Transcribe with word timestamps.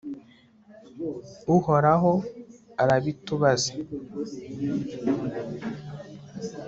uhoraho 1.55 2.13
arabitubaze 2.83 3.71